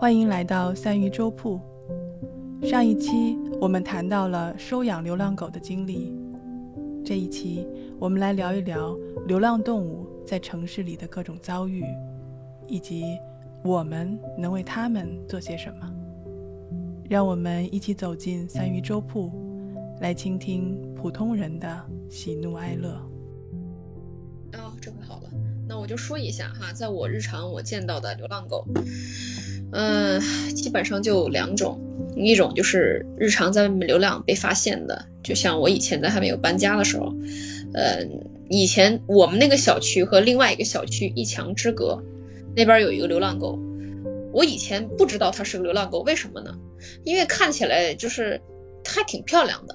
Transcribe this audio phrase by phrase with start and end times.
[0.00, 1.60] 欢迎来到三鱼粥铺。
[2.62, 6.14] 上一期我们谈到了收养流浪狗的经历，
[7.04, 7.66] 这一期
[7.98, 8.96] 我们来聊一聊
[9.26, 11.82] 流浪动物在城市里的各种遭遇，
[12.68, 13.18] 以及
[13.64, 15.92] 我们能为它们做些什么。
[17.10, 19.32] 让我们一起走进三鱼粥铺，
[20.00, 22.90] 来倾听普通人的喜怒哀乐。
[24.52, 25.30] 哦，这回好了，
[25.66, 28.64] 那我就说一下哈，在我日常我见到的流浪狗，
[29.72, 30.20] 嗯、
[30.54, 31.78] 基本上就两种，
[32.16, 37.12] 一种就是日常在外面流浪被发现的，就像我以前在还没有搬家的时候，
[37.74, 38.02] 呃，
[38.48, 42.02] 以前我们那个小区和另外一个小区一墙之隔，
[42.56, 43.58] 那边有一个流浪狗，
[44.32, 46.54] 我以前不知道它是个流浪狗，为什么呢？
[47.04, 48.40] 因为看起来就是
[48.82, 49.74] 它还挺漂亮的，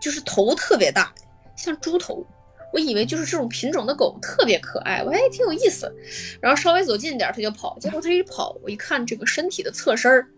[0.00, 1.12] 就是头特别大，
[1.56, 2.24] 像猪头。
[2.74, 5.94] 我以为就是这种品种的狗特别可爱，我还挺有意思。
[6.42, 7.78] 然后稍微走近点，它就跑。
[7.78, 10.28] 结果它一跑，我一看这个身体的侧身儿，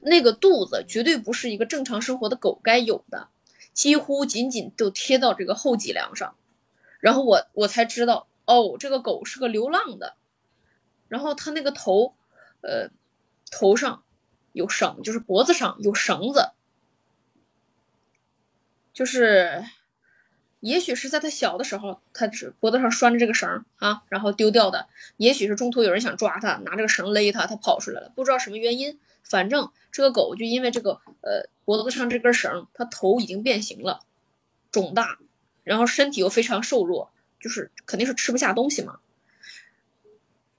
[0.00, 3.28] 那个肚子绝对不是一个正常生活的狗该有的，
[3.72, 6.34] 几乎紧紧就贴到这个后脊梁上。
[6.98, 10.16] 然后我我才知道，哦，这个狗是个流浪的。
[11.06, 12.16] 然后它那个头，
[12.62, 12.90] 呃，
[13.52, 14.02] 头上
[14.52, 16.50] 有绳，就是脖子上有绳子，
[18.92, 19.62] 就是。
[20.64, 24.86] 也许是在它小的时候，它是脖子上拴着这个绳啊，然后丢掉的；
[25.18, 28.98] 也许是中途有人想抓它，拿这个绳勒它，它跑出来了，不知道什么原因。
[29.22, 34.00] 反正这个狗就因为这个呃脖子上这根绳，它头已经变形了，
[34.72, 35.18] 肿大，
[35.64, 39.00] 然后身体又非常瘦弱，就是肯定是吃不下东西嘛。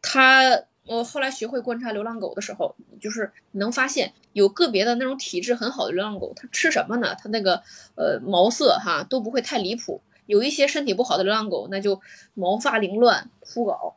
[0.04, 7.16] 它我后来学会观察流浪狗的时候，就是能发现有个别的那种体质很好的流浪狗，它吃什么呢？
[7.16, 7.64] 它那个
[7.96, 10.02] 呃毛色哈都不会太离谱。
[10.28, 12.02] 有一些身体不好的流浪狗，那就
[12.34, 13.94] 毛发凌乱、枯槁，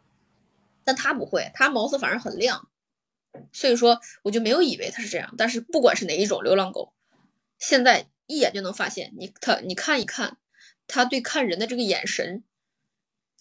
[0.84, 2.68] 但它不会，它毛色反而很亮。
[3.52, 5.34] 所以说，我就没有以为它是这样。
[5.38, 6.92] 但是不管是哪一种流浪狗，
[7.58, 10.36] 现在一眼就能发现，你它你看一看，
[10.86, 12.44] 它对看人的这个眼神，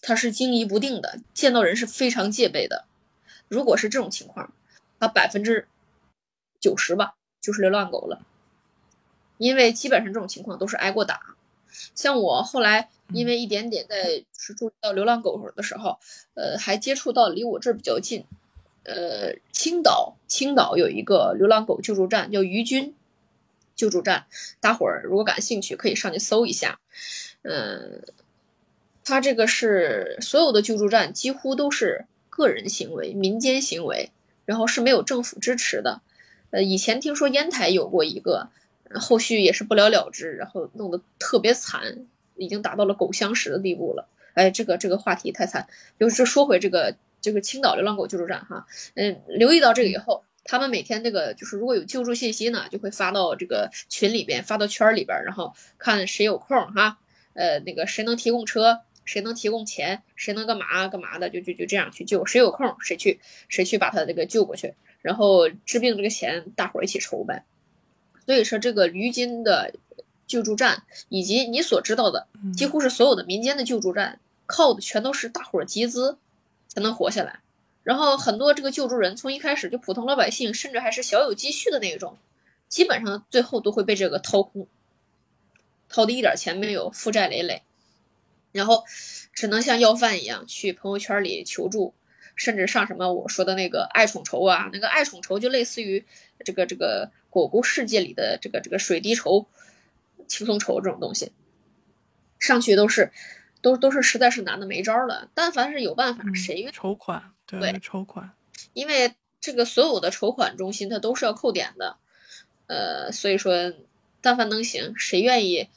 [0.00, 2.87] 它是惊疑不定的，见到人是非常戒备的。
[3.48, 4.52] 如果是这种情况，
[4.98, 5.66] 啊，百分之
[6.60, 8.20] 九十吧，就是流浪狗了。
[9.38, 11.36] 因为基本上这种情况都是挨过打。
[11.94, 15.98] 像我后来因为一点点在是注意到流浪狗的时候，
[16.34, 18.24] 呃，还接触到离我这儿比较近，
[18.84, 22.94] 呃，青岛，青岛有一个流浪狗救助站，叫于军
[23.76, 24.26] 救助站。
[24.60, 26.80] 大伙儿如果感兴趣，可以上去搜一下。
[27.42, 28.02] 嗯，
[29.04, 32.06] 它这个是所有的救助站几乎都是。
[32.38, 34.12] 个人行为、民间行为，
[34.44, 36.00] 然后是没有政府支持的。
[36.50, 38.48] 呃，以前听说烟台有过一个，
[38.94, 42.06] 后续也是不了了之，然后弄得特别惨，
[42.36, 44.08] 已经达到了狗相食的地步了。
[44.34, 45.66] 哎，这个这个话题太惨。
[45.98, 56.98] 就是说回这个这个青岛流浪狗救助站哈，嗯，留意到这个以后，他们每天这个就是如果有救助信息呢，就会发到这个群里边，发到圈里边，然后看谁有空哈，
[57.34, 58.80] 呃，那个谁能提供车。
[59.08, 62.26] 谁能提供钱，谁能干嘛干嘛的，就就就这样去救。
[62.26, 64.74] 谁有空，谁去，谁去把他这个救过去。
[65.00, 67.42] 然后治病这个钱，大伙儿一起筹呗。
[68.26, 69.72] 所以说，这个于金的
[70.26, 76.18] 救助站，以及你所知道的，几乎是所有的民间的救助站，靠的全都是大伙儿集资
[76.66, 77.40] 才能活下来。
[77.82, 82.18] 然后很多这个救助人，从一开始就普通老百姓，甚至还是小有积蓄的那种，
[82.68, 84.66] 基本上最后都会被这个掏空，
[85.88, 87.62] 掏的一点钱没有，负债累累。
[88.52, 88.84] 然后
[89.32, 91.94] 只能像要饭一样去朋友圈里求助，
[92.34, 96.04] 甚至上什么我说的那个爱宠筹啊，那个爱宠筹就类似于
[96.44, 99.46] 这个这个狗狗世界里的这个这个水滴筹、
[100.26, 101.32] 轻松筹这种东西，
[102.38, 103.12] 上去都是
[103.60, 105.30] 都都是实在是难的没招了。
[105.34, 107.32] 但凡是有办法，谁愿筹款？
[107.46, 108.30] 对，筹款。
[108.72, 111.96] 因为这个所有的筹款中心它都是要扣点的，
[112.66, 113.74] 呃，所以说
[114.20, 115.68] 但凡能行，谁愿意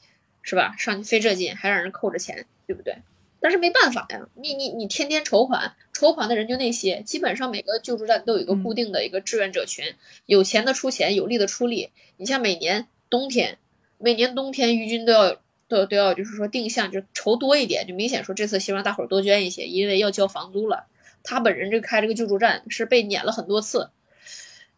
[0.42, 0.76] 是吧？
[0.78, 2.46] 上去费这劲还让人扣着钱。
[2.72, 2.96] 对不对？
[3.42, 9.84] 但是没办法呀，你你你天天筹款，筹款的人就那些，基本上每个救助站都有一个固定的一个志愿者群，
[10.26, 11.90] 有钱的出钱，有力的出力。
[12.16, 13.58] 你像每年冬天，
[13.98, 20.86] 每年冬天于军都要都都要，就是说定向就筹多一点，就明显说这次希望大伙儿多捐一些，因为要交房租了。
[21.24, 23.90] 他本人这开这个救助站是被撵了很多次，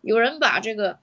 [0.02, 1.00] 有人把这个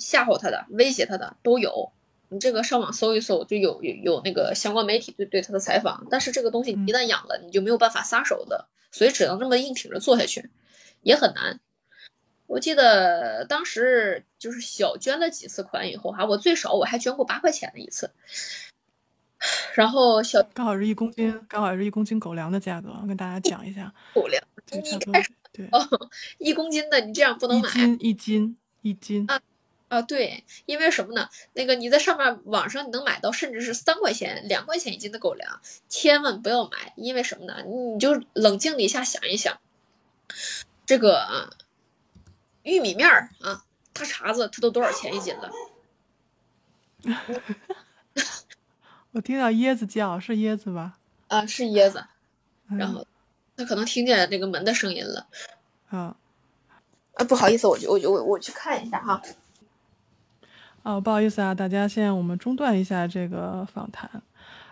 [0.00, 1.92] 吓唬他的、威胁他的都有。
[2.30, 10.48] 你这个上网搜一搜，就有有有那个相关媒体对对他的采访，但是这个东西一旦养了，你就没有办法撒手的，所以只能这么硬挺着做下去，
[11.02, 11.60] 也很难。
[12.46, 18.10] 我记得当时就是小捐了几次款以后哈，我最少我还捐过八块钱的一次，
[19.74, 23.92] 然后小刚好是一公斤，刚好是一公斤狗粮的价格，我跟大家讲一下。
[24.14, 24.42] 狗粮，
[25.52, 25.80] 对，哦，
[26.38, 27.68] 一公斤的你这样不能买。
[27.68, 29.40] 一斤一斤一斤啊
[29.90, 31.28] 啊，对，因为什么呢？
[31.52, 37.64] 那个你在上面网上你能买到甚至是三块钱、两块钱一斤的狗粮，千万不要买，因为什么呢？
[37.66, 39.58] 你就冷静的一下想一想，
[40.86, 41.52] 这个
[42.62, 45.50] 玉米面儿啊，大碴子它都多少钱一斤了？
[49.10, 50.98] 我听到椰子叫，是椰子吧？
[51.26, 52.06] 啊，是椰子。
[52.68, 53.04] 嗯然后
[53.56, 55.26] 他可能听见这个门的声音了。
[55.88, 56.16] 啊
[57.14, 59.20] 啊，不好意思，我就我就我我去看一下哈。
[60.82, 64.10] 哦，不好意思啊，大家，现在我们中断一下这个访谈。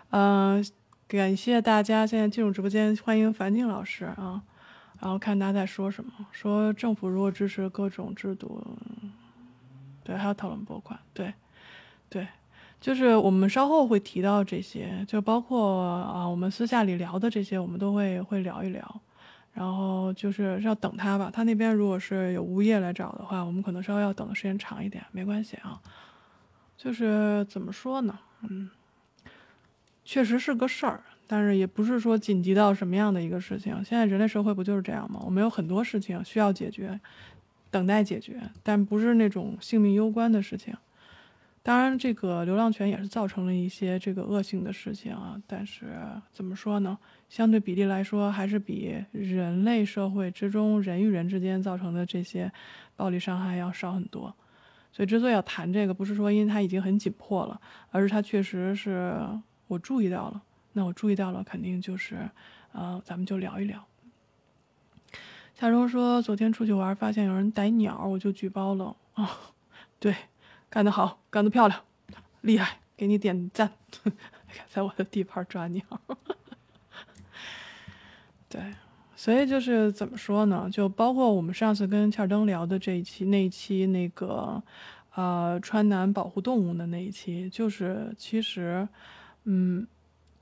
[0.09, 0.65] 嗯、
[1.07, 4.41] 感谢大家现在进入直播间，欢迎樊静老师啊。
[4.99, 8.61] 然后看大家在说什么，说政府如果支持各种制度，
[10.03, 11.33] 对，还要讨论拨款，对，
[12.09, 12.27] 对，
[12.81, 19.01] 就是我们稍后会提到这些，就包括啊我们私下里聊的这些，我们都会会聊一聊。
[19.59, 25.77] 然后就是要等他吧，他那边如果是有物业来找的话，我们可能稍微要等的时间长一点，没关系啊。
[26.77, 28.69] 就是怎么说呢，嗯，
[30.05, 33.73] 确实是个事儿，但是也不是说紧急到什么样的一个事情。
[33.83, 35.19] 现在人类社会不就是这样吗？
[35.25, 36.97] 我们有很多事情需要解决，
[37.69, 40.73] 等待解决，但不是那种性命攸关的事情。
[41.61, 45.93] 当然，这个流浪犬也是造成了一些这个恶性的事情啊，但是
[46.31, 46.97] 怎么说呢？
[47.27, 52.51] 相对比例来说，还是比人类社会之中人与人之间造成的这些
[52.95, 54.33] 暴力伤害要少很多。
[54.91, 59.19] 所以，之所以要谈这个，不是说因为它已经很紧迫了，而是它确实是
[59.67, 60.41] 我注意到了。
[60.73, 62.27] 那我注意到了，肯定就是，
[62.71, 63.85] 呃，咱们就聊一聊。
[65.53, 69.29] 夏蓉说，昨天出去玩，发现有人逮鸟，我就举报了啊、
[69.99, 70.15] 对，
[70.69, 71.81] 干得好，干得漂亮，
[72.41, 73.71] 厉害，给你点赞。
[74.69, 75.83] 在我的地盘抓鸟。
[78.47, 78.61] 对，
[79.15, 80.69] 所以就是怎么说呢？
[80.71, 84.61] 就包括我们上次跟切尔登聊的这一期，那一期那个
[85.15, 88.87] 呃川南保护动物的那一期，就是其实，
[89.43, 89.85] 嗯，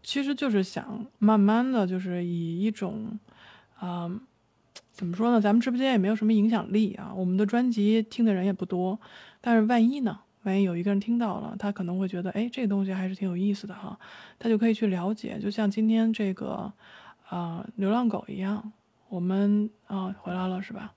[0.03, 3.19] 其实就是想慢慢的就是以一种，
[3.79, 4.09] 啊、
[4.91, 5.41] 怎么说呢？
[5.41, 8.97] 咱们直播间也没有什么影响力啊，我们的专辑听的人也不多，
[9.47, 10.19] 但是万一呢？
[10.43, 13.97] 万一有一个人听到了，他可能会觉得，哎，这个东西还是挺有意思的哈，
[14.37, 15.39] 他就可以去了解。
[15.39, 16.73] 就像今天这个，
[17.29, 18.73] 啊、流浪狗一样，
[19.07, 20.93] 我们啊、回来了是吧？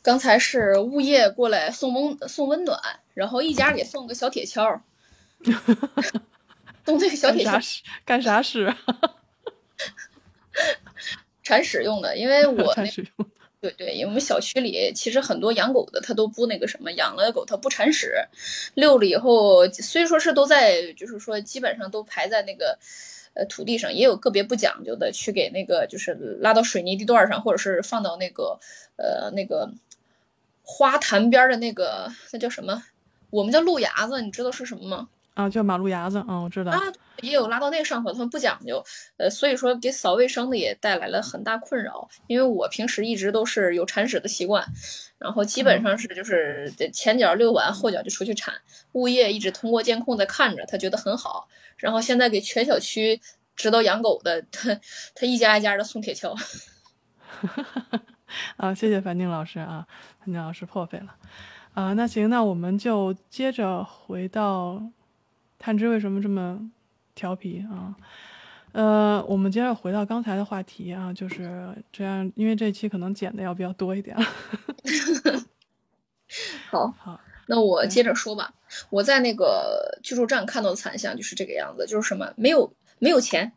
[0.00, 2.80] 刚才是物业过来送温送温暖，
[3.12, 4.80] 然后一家给送个小铁锹，
[6.86, 7.82] 送这个小铁锹干啥使？
[8.06, 8.74] 干啥使？
[11.42, 13.28] 铲屎用的，因为我 那铲屎用。
[13.60, 18.12] 对对，因为我们小区里其实很多养狗的，他都不那个什么，养了狗他不铲屎，
[18.74, 22.78] 遛了以后虽说是都在，就是说基本上都排在那个
[23.34, 28.60] 呃土地上，也有个别不讲究的去给那个就是拉到水泥地段上，或者是放到那个
[28.96, 29.72] 呃那个
[30.62, 32.84] 花坛边的那个那叫什么？
[33.30, 35.08] 我们叫路牙子，你知道是什么吗？
[35.36, 36.72] 啊，叫马路牙子，嗯，我知道。
[36.72, 36.80] 啊，
[37.20, 38.82] 也有拉到那个上头，他们不讲究，
[39.18, 42.08] 呃，所以说给扫卫生的也带来了很大困扰。
[42.26, 44.66] 因为我平时一直都是有铲屎的习惯，
[45.18, 48.54] 然后基本上是就是前脚遛完，后脚就出去铲。
[48.92, 51.46] 物业一直通过监控在看着，他觉得很好。
[51.76, 53.20] 然后现在给全小区
[53.54, 54.80] 知道养狗的，他
[55.14, 56.34] 他一家一家的送铁锹。
[58.56, 59.86] 啊，谢谢樊宁老师啊，
[60.20, 61.14] 樊宁老师破费了。
[61.74, 64.82] 啊，那行，那我们就接着回到
[65.58, 66.60] 探知为什么这么
[67.14, 67.94] 调皮啊？
[68.72, 74.14] 呃，我们接着回到刚才的话题啊，就是这样，因为这期可能剪的要比较多一点。
[76.70, 78.52] 好，好，那我接着说吧。
[78.90, 83.50] 我在那个居住站看到的惨象就是这个样子，就是什么没有没有钱，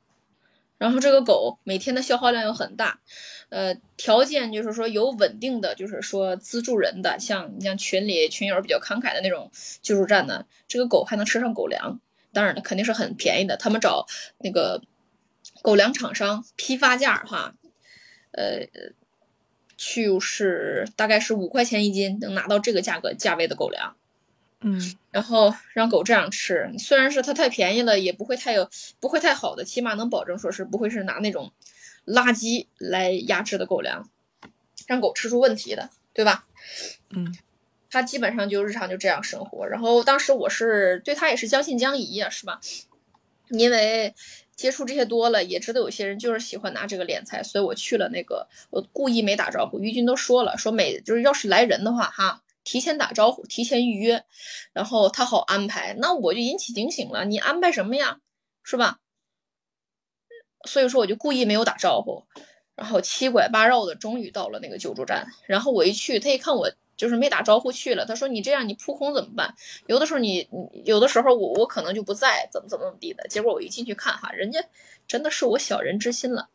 [0.80, 3.00] 然后这个狗每天的消耗量又很大，
[3.50, 12.00] 呃，条件就是说有稳定的，就是说资助人的，像你像群里群友比较慷慨的那种救助站呢，这个狗还能吃上狗粮，
[12.32, 13.58] 当然了，肯定是很便宜的。
[13.58, 14.08] 他们找
[14.40, 14.82] 那个
[15.62, 17.54] 狗粮厂商批发价哈，
[18.32, 18.66] 呃，
[19.76, 23.98] 就是大概是五块钱一斤能拿到这个价格价位的狗粮。
[24.62, 31.52] 嗯然后让狗这样吃，虽然是它太便宜了，也不会太有不会太好的，起码能保证说是不会是拿那种
[32.06, 34.10] 垃圾来压制的狗粮，
[34.86, 36.46] 让狗吃出问题的，对吧？
[37.12, 37.36] 嗯
[37.90, 39.66] 它基本上就日常就这样生活。
[39.66, 42.60] 然后当时我是对它也是将信将疑呀、是吧？
[43.50, 44.14] 因为
[44.56, 49.80] 接触这些多了，也知道有些人就是喜欢拿这个敛财，所以我去了那个，我故意没打招呼。
[49.80, 52.44] 于军都说了，说每就是要是来人的话，哈。
[52.70, 54.24] 提前打招呼，提前预约，
[54.74, 55.96] 然后他好安排。
[55.98, 58.20] 那我就引起警醒了，你安排什么呀？
[58.62, 59.00] 是吧？
[60.68, 62.26] 所以说我就故意没有打招呼。
[62.76, 65.26] 然后七拐八绕的，终于到了那个救助站。
[65.48, 69.56] 然后我一去，他一看我就是没打招呼去了，他说：“你这样你扑空怎么办？
[69.88, 70.48] 有的时候你
[70.86, 74.64] 有的时候我我可能就不在，怎么怎么怎么地的。”结果我一进去看哈，人家
[75.08, 76.50] 真的是我小人之心了。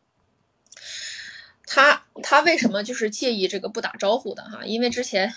[1.67, 4.63] 他他为什么就是介意这个不打招呼的哈？
[4.65, 5.33] 因为之前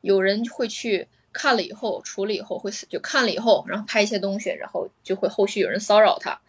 [0.00, 6.40] 有人会去看了以后处理以后会就看了以后，然后拍一些东西，然后就会后续有人骚扰他。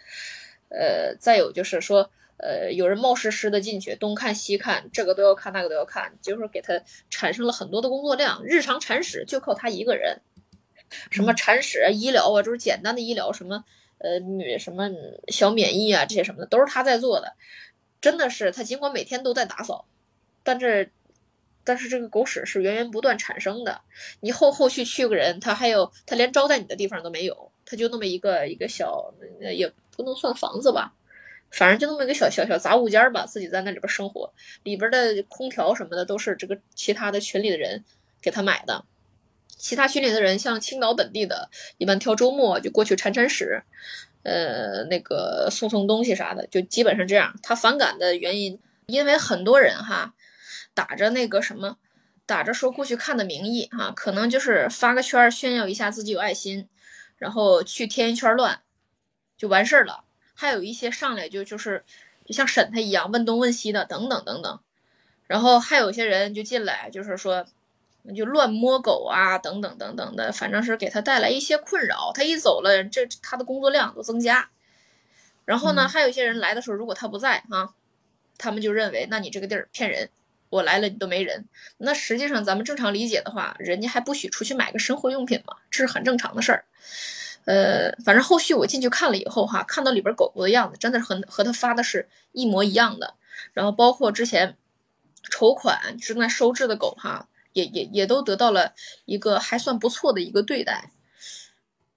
[0.69, 8.41] 呃，再有就是说，呃，有人冒失失的进去东看西看，这个都要看那个都要看，就是给他产生了很多的工作量。
[8.45, 10.21] 日常铲屎就靠他一个人，
[11.09, 13.65] 什么铲屎啊、医疗啊，就是简单的医疗，什么
[13.97, 14.89] 呃女什么
[15.27, 17.33] 小免疫啊这些什么的，都是他在做的。
[17.99, 19.85] 真的是他，尽管每天都在打扫，
[20.41, 20.91] 但是，
[21.63, 23.81] 但是这个狗屎是源源不断产生的。
[24.19, 30.93] 你后后续去个人，他还有他连招待你的地方都没有，他就那么一个一个小，也不能算房子吧，
[31.51, 34.33] 反正就那么一个小小小杂物间吧，自己在那里边生活。
[34.63, 37.83] 里边的空调什么的都是这个其他的群里的人
[38.21, 38.85] 给他买的。
[39.57, 43.61] 其他群里的人像青岛本地的，一般挑周末就过去铲铲屎。
[44.23, 47.33] 呃，那个送送东西啥的，就基本上这样。
[47.41, 50.13] 他反感的原因，因为很多人哈，
[50.73, 51.77] 打着那个什么，
[52.25, 56.67] 打着说过去看的名义啊，可能就是发个圈炫耀一下自己有爱心，
[57.17, 58.61] 然后去添一圈乱，
[59.37, 60.03] 就完事儿了。
[60.33, 61.83] 还有一些上来就就是
[62.25, 64.59] 就像审他一样，问东问西的，等等等等。
[65.27, 67.45] 然后还有一些人就进来，就是说。
[68.17, 72.11] 就乱摸狗啊，等等等等的，反正是给他带来一些困扰。
[72.11, 74.49] 他一走了，这他的工作量都增加。
[75.45, 77.75] 然后呢，还有一些人来的时候，如果他不在啊，
[78.39, 80.09] 他们就认为，那你这个地儿骗人，
[80.51, 81.47] 我来了你都没人。
[81.79, 86.65] 那实际上咱们正常理解的话，人家还不许出去买个生活用品嘛，这是很正常的事儿。
[87.45, 93.15] 呃，反正后续我进去看了以后哈，看到里边狗狗的样子，真的是和和他发的是一模一样的。
[93.53, 94.55] 然后包括之前
[95.31, 97.27] 筹款正在收治的狗哈。
[97.53, 100.89] 也也也都得到了一个还算不错的一个对待，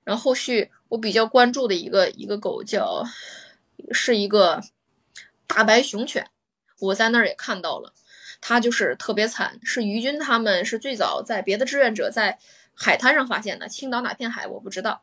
[0.02, 3.04] 然后后续我比较关注的一个一个狗叫，
[3.92, 4.60] 是一个
[5.46, 6.28] 大白熊犬，
[6.80, 7.92] 我在那儿也看到了，
[8.46, 12.38] 它就是特别惨，是于军他们是最早在别的志愿者在
[12.74, 15.02] 海滩上发现的，青岛哪片海我不知道，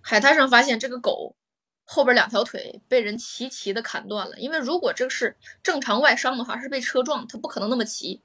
[0.00, 1.34] 海滩上发现这个狗
[1.82, 8.22] 后边两条腿被人齐齐的砍断了，因为如果这是正常外伤的话，是被车撞，它不可能那么齐。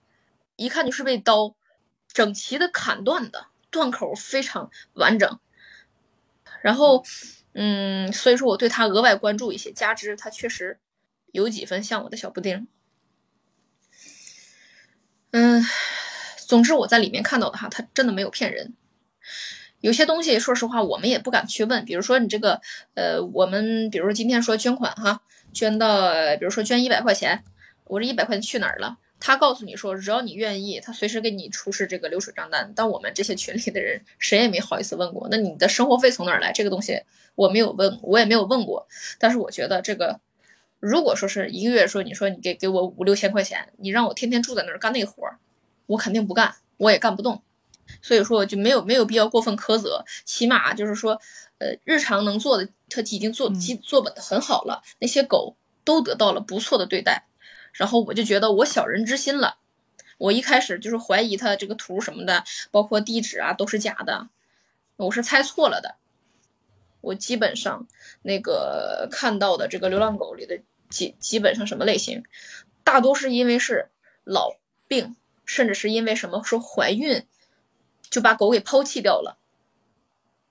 [0.58, 1.56] 一看就是被刀
[2.14, 5.40] 整齐的砍断的，断口非常完整。
[6.62, 7.04] 然后，
[7.54, 10.80] 嗯，所以说我对它额外关注一些，加之它确实
[11.32, 12.68] 有几分像我的小布丁。
[15.32, 15.64] 嗯，
[16.48, 18.74] 总之我在里面看到的哈，他真的没有骗人。
[19.82, 22.62] 有些东西说实话我们也不敢去问，比如说你这个，
[22.96, 25.22] 呃，我们比如说今天说捐款哈，
[25.54, 27.44] 捐到，比如说捐一百块钱，
[27.86, 28.98] 我这一百块钱去哪儿了？
[29.20, 32.72] 他告诉你说，只要你愿意，他随时给你出示这个流水账单。
[32.76, 35.28] 但我们这些群里的人，谁也没好意思问过。
[35.32, 36.52] 那你的生活费从哪儿来？
[36.52, 37.02] 这个东西
[37.34, 38.88] 我没有问，我也没有问过。
[39.18, 40.20] 但是我觉得这个，
[40.80, 45.40] 如果说是一个月，说你说你给给我五六千块钱，你让我天天住在那儿干那活儿，
[45.88, 47.42] 我肯定不干，我也干不动。
[48.02, 50.04] 所以说我就没有没有必要过分苛责。
[50.26, 51.20] 起码就是说，
[51.58, 54.84] 呃，日常能做的他已经做基做本的很好了。
[55.00, 57.26] 那些狗都得到了不错的对待。
[57.74, 59.58] 然后我就觉得我小人之心了，
[60.18, 64.28] 我一开始就是怀疑他这个图什么的，包括地址啊都是假的，
[64.98, 65.96] 我是猜错了的。
[67.08, 67.88] 我基本上
[68.22, 70.60] 那个看到的这个流浪狗里的
[70.90, 72.24] 基基本上什么类型，
[72.84, 73.90] 大多是因为是
[74.24, 77.26] 老病，甚至是因为什么说怀孕，
[78.10, 79.40] 就把狗给抛弃掉了。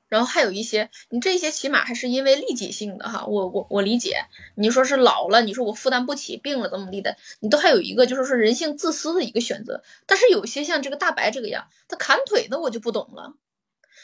[0.08, 4.24] 然后还有一些，你这些起码还是因为利己性的哈，我我我理解。
[4.54, 9.82] 你说是老了，你说我负担不起，病了怎么地的，你都还有一个就是说人性自私的一个选择。
[10.06, 13.34] 但是有些像这个大白这个样，他砍腿的我就不懂了。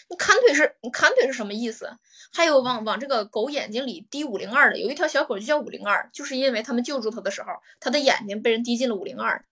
[0.09, 1.97] 你砍腿是你砍腿是什么意思？
[2.33, 7.49] 还有往往这个狗眼睛里滴五零二的，有一条小狗就叫五零二，就是因为他们救助它的时候，
[7.81, 9.45] 它的眼睛被人滴进了五零二。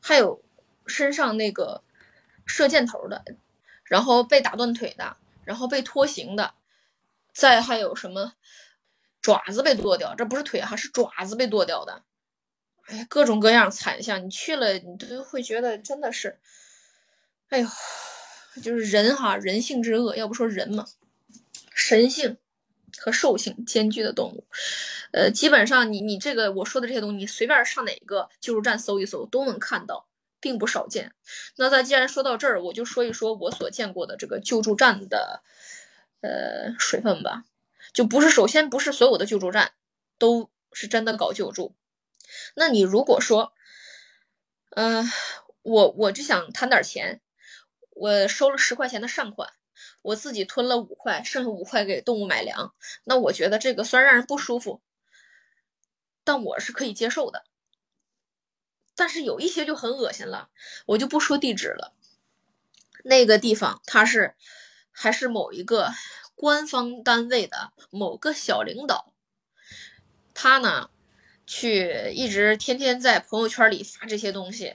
[0.00, 0.42] 还有
[0.86, 1.82] 身上那个
[2.46, 3.24] 射箭头的，
[3.84, 5.16] 然后被打断腿的。
[5.44, 6.54] 然后被拖行的，
[7.34, 8.32] 再还有什么
[9.20, 10.14] 爪子被剁掉？
[10.14, 12.02] 这不是腿哈，是爪子被剁掉的。
[12.86, 16.40] 哎呀，各种各样惨象，你去了你都会觉得真的是，
[17.50, 17.68] 哎呦，
[18.62, 20.86] 就是人哈，人性之恶，要不说人嘛，
[21.74, 22.36] 神性
[22.98, 24.46] 和兽性兼具的动物。
[25.12, 30.06] 呃，基本上你你这个我说的这些东西，你随便上哪个救助站搜一搜都能看到。
[30.44, 31.14] 并不少见。
[31.56, 35.42] 那咱既然说到这儿，我就说一说我所见过的这个救助站的，
[36.20, 37.44] 呃，水分吧。
[37.94, 39.72] 就不是首先不是所有的救助站
[40.18, 41.74] 都是真的搞救助。
[42.56, 43.54] 那你如果说，
[44.72, 45.10] 嗯，
[45.62, 47.22] 我我就想贪点钱，
[47.94, 49.52] 我收了十块钱的善款，
[50.02, 52.74] 我自己吞了五块，剩下五块给动物买粮，
[53.04, 54.82] 那我觉得这个虽然让人不舒服，
[56.22, 57.44] 但我是可以接受的。
[58.96, 60.50] 但是有一些就很恶心了，
[60.86, 61.94] 我就不说地址了。
[63.02, 64.34] 那个地方它是
[64.92, 65.92] 还是某一个
[66.34, 69.12] 官方单位的某个小领导，
[70.32, 70.90] 他呢
[71.46, 74.74] 去一直天天在朋友圈里发这些东西，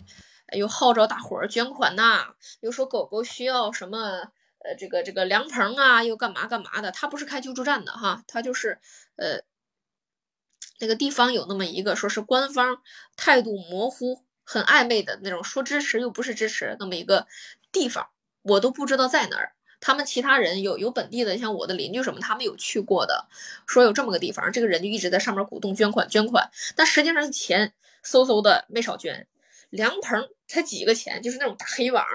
[0.53, 6.91] 又号召大伙儿捐款呐，又说狗狗需要什么呃这个这个凉棚啊，又干嘛干嘛的。
[6.91, 8.79] 他不是开救助站的哈，他就是
[9.15, 9.41] 呃。
[10.81, 12.81] 那个地方有那么一个，说是官方
[13.17, 17.27] 态度模糊、很暧昧的那种，说支持又不是支持那么一个
[17.69, 18.07] 地方，
[18.43, 19.51] 我都不知道在哪儿。
[19.81, 23.27] 他们其他人有有本地的，像我的邻居什么，他们有去过的，
[23.67, 29.27] 说有这么个地方，这个人就一直在上面鼓动捐款捐款，但实际上钱嗖嗖的没少捐。
[29.69, 32.05] 凉棚才几个钱，就是那种大黑网，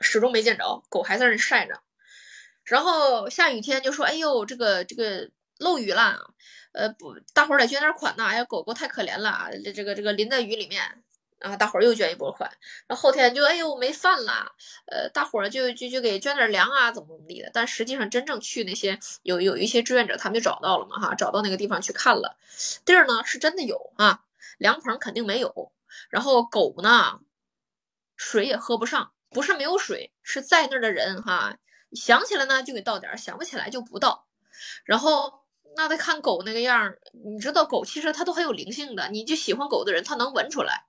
[0.00, 1.80] 始终没见着，狗还在那晒着。
[2.64, 6.34] 然后下雨天就说：“哎呦，这个这个漏雨了。”
[6.72, 8.24] 呃不，大伙儿得捐点款呐！
[8.24, 10.82] 哎呀，狗狗太可怜了，这这个这个淋在雨里面，
[11.38, 12.50] 然后大伙儿又捐一波款。
[12.88, 14.50] 然后后天就哎呦没饭了，
[14.86, 17.48] 呃，大伙儿就就就给捐点粮啊，怎么怎么地的。
[17.54, 22.36] 但实际上真正去那些有有一些志愿者，他们就找到了嘛哈，找到那个地方去看了，
[22.84, 24.24] 地儿呢是真的有啊，
[24.58, 25.72] 凉棚肯定没有。
[26.10, 27.20] 然后狗呢，
[28.16, 31.56] 水也喝不上，不是没有水，是在那儿的人哈，
[31.92, 34.26] 想起来呢就给倒点，想不起来就不倒。
[34.84, 35.44] 然后。
[35.76, 40.84] 那得看狗那个样儿，你知道狗其实它都很有灵性的，你就喜欢狗的人，它能闻出来。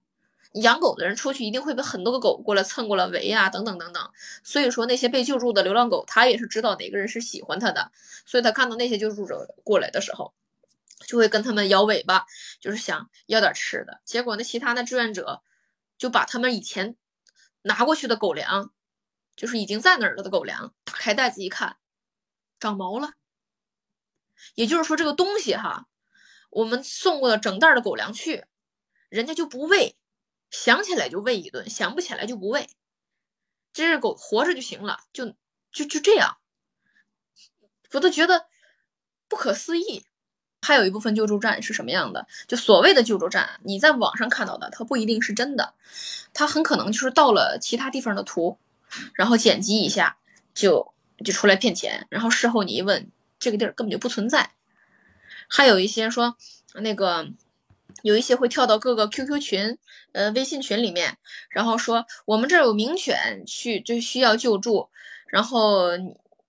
[0.61, 4.11] 养狗的人出去一定会被很多个狗过来蹭过来围啊，等等等等。
[4.43, 7.91] 所以说那些被救助的流浪狗，它也是知道哪个人是喜欢它的，
[8.27, 10.35] 所以它看到那些救助者过来的时候，
[11.05, 12.25] 就会跟他们摇尾巴，
[12.59, 14.01] 就是想要点吃的。
[14.05, 15.43] 结果那其他的志愿者
[15.97, 16.97] 就把他们以前
[17.61, 18.73] 拿过去的狗粮，
[19.35, 21.77] 就是已经在那儿了的狗粮，打开袋子一看，
[22.59, 23.13] 长毛了。
[24.55, 25.87] 也就是说，这个东西哈，
[26.49, 28.45] 我们送过的整袋的狗粮去，
[29.07, 29.97] 人家就不喂，
[30.49, 32.69] 想起来就喂一顿，想不起来就不喂。
[33.71, 35.35] 这只狗活着就行了，就
[35.71, 36.37] 就就这样，
[37.93, 38.47] 我都觉得
[39.27, 40.05] 不可思议。
[40.65, 42.25] 还有一部分救助站是什么样的？
[42.47, 45.73] 就所谓的救助站，你在网上看到的，它不一定是真的，
[46.33, 48.57] 它很可能就是到了其他地方的图，
[49.13, 50.17] 然后剪辑一下
[50.53, 53.11] 就就出来骗钱，然后事后你一问。
[53.37, 54.51] 这个地儿根本就不存在，
[55.47, 56.35] 还有一些说
[56.75, 57.27] 那个
[58.01, 59.77] 有一些会跳到各个 QQ 群、
[60.13, 61.17] 呃微信群里面，
[61.49, 64.89] 然后说我们这儿有名犬去就需要救助，
[65.27, 65.95] 然后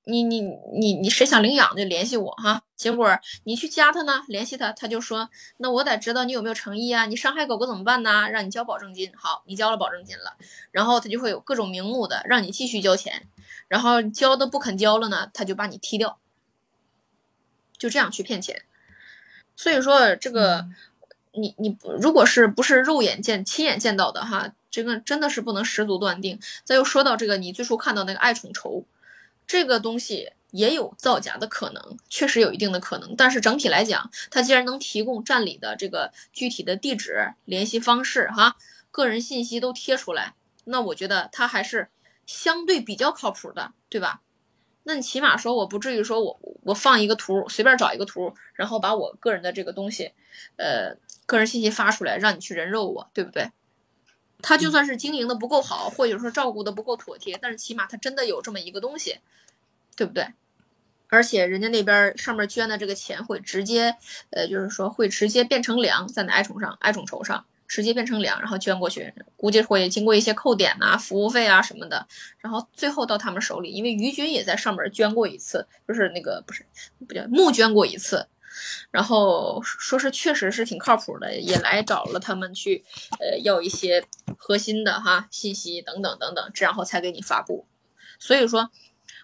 [0.05, 0.41] 你你
[0.73, 2.63] 你你谁想领养就联系我哈。
[2.77, 8.29] 结果你去加他呢，联系他，他就说那我得知道你有没有诚意啊，你伤害狗狗怎么办呢？
[8.31, 9.11] 让你交保证金。
[9.17, 10.37] 好，你交了保证金了，
[10.71, 13.27] 然后他就会有各种名目的让你继续交钱，
[13.67, 16.19] 然后交的不肯交了呢，他就把你踢掉。
[17.79, 18.63] 就这样去骗钱，
[19.55, 20.67] 所以说这个
[21.33, 26.41] 你你如果是不是肉眼见亲眼见到的哈，这个真的是不能十足断定。
[26.65, 28.87] 再又说到这个，你最初看到那个爱宠筹，
[29.47, 33.15] 这个东西也有造假的可能，确实有一定的可能。
[33.17, 38.57] 但是整体来讲，他既然能提供站里的这个具体的地址、联系方式哈，
[38.91, 41.89] 个人信息都贴出来，那我觉得他还是
[42.27, 44.23] 相对比较靠谱的，对吧？
[44.85, 50.13] 那你起码说，我不至于说我我放一个图，随便找一个图，然后把我个人的这个东西，
[50.57, 53.51] 呃，个人信息发出来，让你去人肉我，对不对？
[54.43, 59.19] 他就算是经营的不够好，或者说照顾的不够妥帖，但是起码他真的有这么一个东西，
[59.97, 60.29] 对不对？
[61.09, 63.97] 而且人家那边上面捐的这个钱会直接，
[64.31, 67.45] 呃，就是说会直接变成粮，在那爱宠上、爱宠筹上。
[67.69, 72.07] 直接变成粮，然后捐过去，估计会经过一些扣点呐、服务费啊什么的，
[72.39, 73.73] 然后最后到他们手里。
[73.73, 76.65] 因为于军也在上面捐过一次，就是那个不是
[77.09, 78.29] 不叫募捐过一次，
[78.93, 82.85] 然后说是确实是挺靠谱的，也来找了他们去，
[83.19, 84.05] 呃，要一些
[84.39, 87.67] 核心的哈信息等等等等，然后才给你发布。
[88.21, 88.71] 所以说，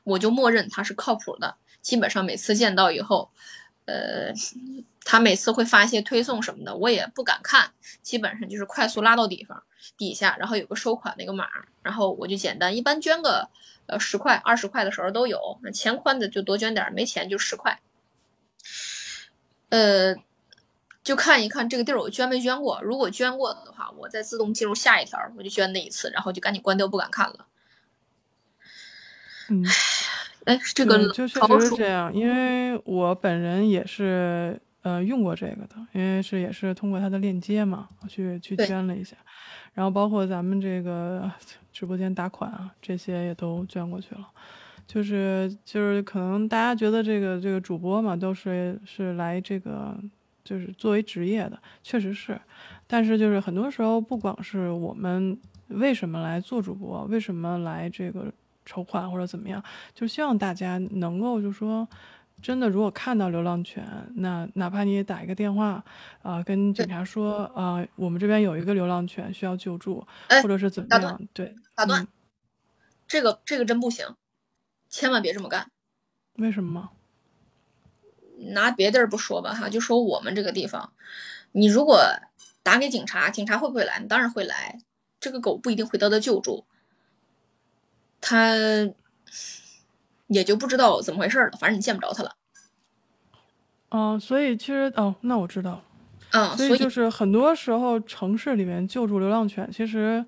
[0.04, 3.30] 我就默认他是靠谱的，基本上每次见到以后，
[3.86, 4.32] 呃。
[5.04, 9.60] 他每次会发一些推送什么的，我也不敢看，基本上就是快速拉到底方
[9.96, 11.48] 底下，然后有个收款那个码，
[11.82, 13.48] 然后我就简单，一般捐个
[13.86, 17.80] 呃十块、二十块的时候都有，那钱宽的就多捐点，没钱就十块，
[19.70, 20.14] 呃，
[21.02, 27.46] 就看一看这个地儿我捐没捐过，如果捐过的话，我再自动进入下一条，我就捐那一次，然后就赶紧关掉，不敢看了。
[29.52, 29.64] 嗯，
[30.46, 34.60] 哎，这个就确实是这样，因为我本人也是。
[34.84, 39.16] 呃用过这个的，因为是也是通过它的链接嘛，去去捐了一下，
[39.74, 41.30] 然后包括咱们这个
[41.72, 44.28] 直播间打款啊，这些也都捐过去了。
[44.84, 49.96] 就是就是可能大家觉得这个这个主播嘛，都是是来这个
[50.42, 52.40] 就是作为职业的，确实是，
[52.88, 55.38] 但是就是很多时候，不光是我们
[55.68, 58.32] 为什么来做主播，为什么来这个
[58.72, 59.62] 筹款或者怎么样，
[59.94, 61.86] 就希望大家能够就说。
[62.40, 65.84] 真的，如果看到流浪犬，那哪怕你也打一个电话，
[66.22, 72.08] 啊、跟警察说，啊、我们这边有一个流浪犬需要救助，哎或者是怎么样，对，打断嗯，
[73.06, 74.16] 这个这个真不行，
[74.88, 75.70] 千万别这么干。
[76.34, 76.90] 为什么？
[78.38, 80.92] 拿别地儿不说吧，哈，就说我们这个地方，
[81.52, 82.00] 你如果
[82.64, 84.00] 打给警察，警察会不会来？
[84.08, 84.80] 当然会来。
[85.20, 86.64] 这个狗不一定会得到救助，
[88.22, 88.54] 它
[90.28, 91.50] 也就不知道怎么回事了。
[91.60, 92.34] 反正你见不着他了，
[93.90, 95.82] 哦、所以其实哦，那我知道了。
[96.30, 100.24] 嗯，所以就是很多时候城市里面救助流浪犬，其实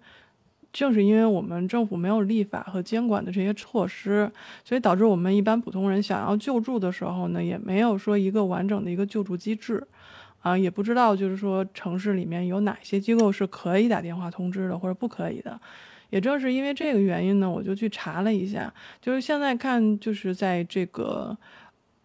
[0.71, 4.31] 正是因为我们政府没有立法和监管的这些措施，
[4.63, 9.83] 所以导致我们一般普通人想要救助的时候呢，也没有说一个完整的一个救助机制，
[10.43, 15.59] 啊，也不知道就是说城市里面有哪些机构是可以打电话通知的或者不可以的。
[16.11, 21.37] 也正是因为这个原因呢，我就去查了一下，就是现在看，就是在这个，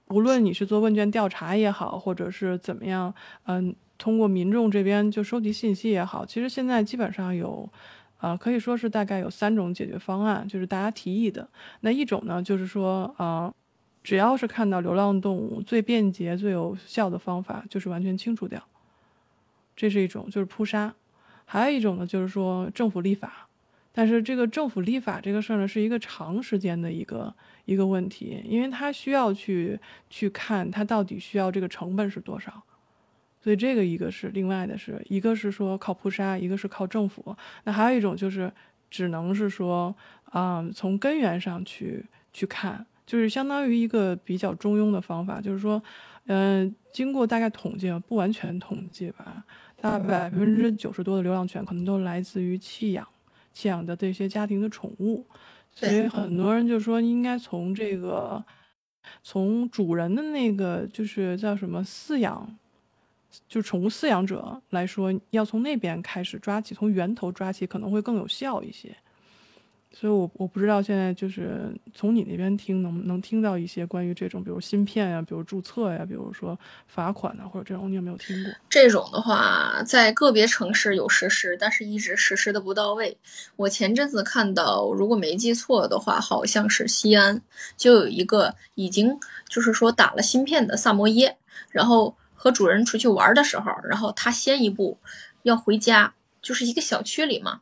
[0.07, 3.13] 无论你是做问卷调查也好，或者是怎么样，
[3.45, 7.69] 嗯，通过民众这边就收集信息也好，其实现在基本上有，
[8.19, 11.47] 呃，可以说是大概有三种解决方案，就是大家提议的。
[11.81, 13.53] 那一种呢，就是说，呃，
[14.01, 18.63] 只要是看到流浪动物，最便捷、最有效的方法就是完全清除掉，
[19.75, 20.95] 这是一种，就是扑杀。
[21.45, 23.48] 还有一种呢，就是说政府立法。
[23.91, 27.33] 但是这个政府立法这个事儿呢，是一个长时间的一个
[27.65, 29.77] 一个问题，因为它需要去
[30.09, 32.63] 去看它到底需要这个成本是多少，
[33.41, 38.51] 所以这个一个是另外的是，一个是说靠扑杀，一个是靠政府，那还有一种就是
[38.91, 39.93] 只能是说，
[40.25, 45.81] 啊、从根源上去去看，就是相当于一个比较中庸的方法，就是说，
[46.27, 49.43] 嗯、经过大概统计，不完全统计吧，
[49.81, 53.05] 大概百分之九十多的流浪犬可能都来自于弃养。
[53.53, 55.25] 弃养的这些家庭的宠物，
[55.71, 58.43] 所以很多人就说应该从这个
[59.23, 62.57] 从主人的那个就是叫什么饲养，
[63.47, 68.95] 就宠物饲养者来说，要从那边开始抓起，从源头抓起可能会更有效一些。
[69.91, 78.53] 所以我我不知道现在就是从你那边听能能听到一些关于这种，比如芯片呀、比如注册呀、比如说罚款呐、或者这种，你有没有听过？
[78.69, 83.17] 这种的话，在个别城市有实施，但是一直实施的不到位。
[83.55, 87.41] 我前阵子看到，如果没记错的话，好像是西安
[87.75, 91.37] 就有一个已经就是说打了芯片的萨摩耶，
[91.71, 94.99] 然后和主人出去玩的时候，然后他先一步
[95.41, 97.61] 要回家，就是一个小区里嘛。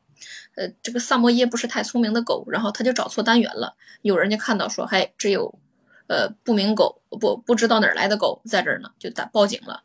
[0.58, 3.76] 呃，这个萨摩耶不是太聪明的狗，然后他就找错单元了。
[4.02, 5.60] 有人就看到说，嘿，这有，
[6.08, 9.84] 呃，不明狗，不不知道哪儿来的狗在这儿呢，就打报警了。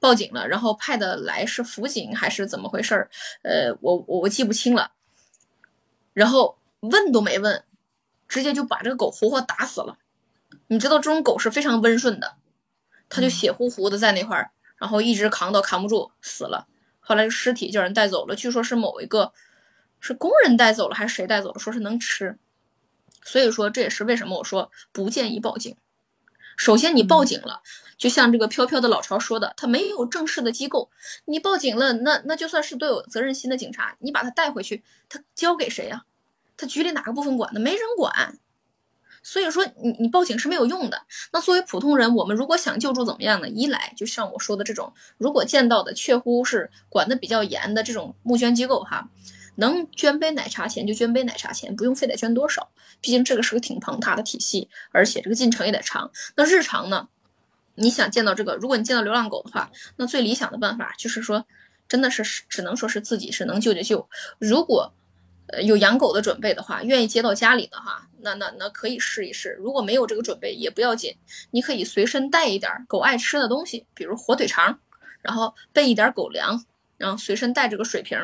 [0.00, 3.10] 报警了，然后派的来是辅警还是怎么回事儿？
[3.42, 4.90] 呃，我我我记不清了。
[6.12, 7.62] 然后问都没问，
[8.26, 9.98] 直接就把这个狗活活打死了。
[10.66, 12.34] 你知道这种狗是非常温顺的，
[13.08, 16.66] 它就血乎乎的在那块儿，然后一直扛到扛不住死了。
[16.98, 19.32] 后来尸体叫人带走了，据说是某一个
[20.00, 22.38] 是工人带走了还是谁带走了，说是能吃。
[23.22, 25.76] 所以说这也是为什么我说不建议报警。
[26.56, 27.62] 首先你报警了。
[27.96, 30.88] 就像这个飘飘的老巢说的，他没有正式的机构，
[31.26, 36.06] 你报警了，那那就算是都有责任心的警察，你把他带回去，他交给谁呀、
[36.56, 37.60] 他局里哪个部分管的？
[37.60, 38.38] 没人管。
[39.22, 41.02] 所以说你你报警是没有用的。
[41.30, 43.50] 那作为普通人，我们如果想救助怎么样呢？
[43.50, 49.10] 一来就像我说的这种，如果见到的确乎是管的比较严的这种募捐机构哈，
[49.60, 52.70] 能捐杯奶茶钱就捐杯奶茶钱，不用非得捐多少，
[53.00, 56.10] 毕竟这个是个挺庞大的体系，而且这个进程也得长。
[56.34, 57.08] 那日常呢？
[57.76, 61.46] 你想见到这个，如果你见到流浪狗的话，那最理想的办法就是说，
[61.88, 64.08] 真的是只能说是自己是能救就救。
[64.38, 64.92] 如果
[65.46, 69.56] 呃有养狗的准备的话，愿意接到家里的哈，那那那可以试一试。
[69.58, 71.16] 如果没有这个准备也不要紧，
[71.52, 74.78] 你可以随身带一点狗爱吃的东西，比如火腿肠，
[75.22, 76.64] 然后备一点狗粮，
[76.98, 78.18] 然后随身带着个水瓶。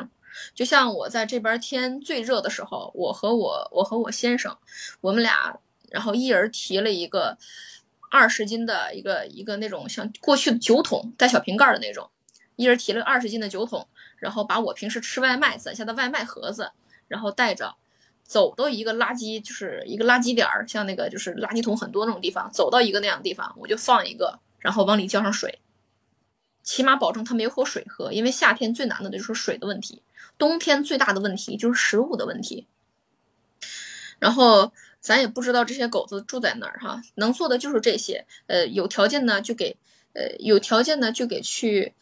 [0.55, 4.57] 就像我在这边天最热的时候，我和我我和我先生，
[5.01, 5.59] 我们俩
[5.91, 7.39] 然后一人提了一个。
[8.09, 12.09] 二十斤的一个一个那种像过去的酒桶带小瓶盖的那种，
[12.55, 13.87] 一人提了二十斤的酒桶，
[14.19, 16.71] 然后把我平时吃外卖攒下的外卖盒子，
[17.09, 17.75] 然后带着，
[18.23, 25.59] 走到一个垃圾就是一个垃圾点儿，像那个就是垃圾桶很多那种地方，走到一个那样的地方，我就放一个，然后往里浇上水，
[26.63, 30.03] 起码保证他们有口水喝，因为夏天最难的就是水的问题，
[30.39, 32.67] 冬天最大的问题就是食物的问题。
[34.19, 38.27] 然后咱也不知道这些狗子住在哪儿哈，能做的就是这些。
[38.47, 39.77] 呃，有条件呢就给，
[40.15, 41.95] 呃，有条件呢就给去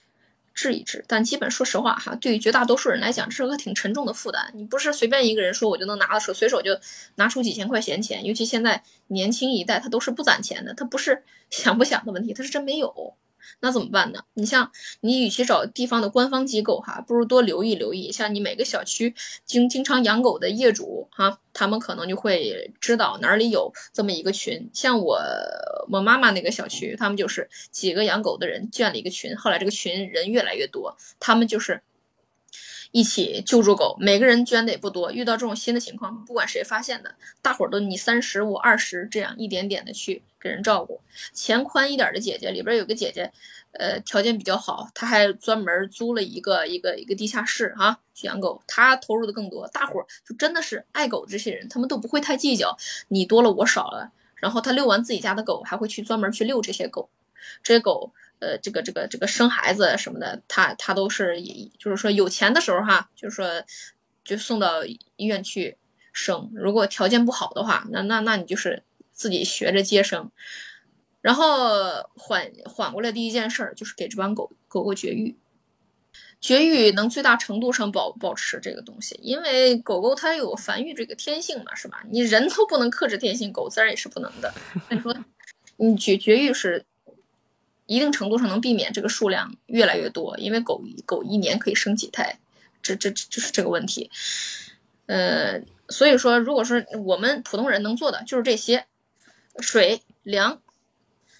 [0.54, 1.04] 治一治。
[1.08, 4.52] 但基本说实话哈，对于绝大多数人来讲，这是个挺沉重的负担。
[4.54, 6.78] 你不是随便一个人说我就能拿得出，随手就
[7.16, 8.24] 拿出几千块闲钱。
[8.24, 13.14] 尤其现在年轻一代，他都是不攒钱的，他不是想不想的问题，他是真没有。
[13.60, 14.20] 那怎么办呢？
[14.34, 18.12] 你像你，与其找地方的官方机构哈，不如多留意留意。
[18.12, 24.70] 像你每个小区经经常养狗的业主哈，他们可能就会知道哪里有这么一个群。
[24.72, 25.18] 像我
[25.90, 31.82] 我妈妈那个小区，他们就是几个养狗的人建了一个群，后来这个群人越来越多，他们就是。
[32.94, 35.10] 一起救助狗，每个人捐的也不多。
[35.10, 41.00] 遇到这种新的情况，不管谁发现的，大伙儿都你三十我二十，这样一点点的去给人照顾。
[41.32, 43.32] 钱宽一点的姐姐里边有个姐姐，
[43.72, 48.62] 呃，条件比较好，她还专门租了一个一个一个地下室啊去养狗。
[48.68, 52.78] 她投入的更多，大伙儿就真的是爱狗这些人，他们都不会太计较
[53.08, 54.12] 你多了我少了。
[54.36, 57.08] 然后他遛完自己家的狗，还会去专门去遛这些狗，
[57.64, 58.12] 这些狗。
[58.40, 61.40] 呃，这个这个这个生孩子什么的，他他都是，
[61.78, 63.46] 就是说有钱的时候哈，就是说
[64.22, 65.78] 就送到医院去
[66.12, 66.50] 生。
[66.54, 70.30] 如果条件不好的话，那那那你就是自己学着接生。
[71.22, 75.38] 然后缓缓过来第一件事儿就是给这帮狗狗狗绝育，
[76.38, 82.04] 绝育能最大程度上保保持这个东西，因为狗狗它有繁育这个天性嘛，是吧？
[82.10, 84.52] 你人都不能克制天性，狗自然也是不能的。
[84.86, 85.16] 所以说，
[85.76, 86.84] 你绝绝育是。
[87.86, 92.38] 一定程度上能避免这个数量越来越多，因为狗狗一年可以生几胎，
[92.82, 94.10] 这这这就是这个问题。
[95.06, 98.86] 呃，所以说，如果说我们普通人能做的就是这些，
[99.58, 100.62] 水粮，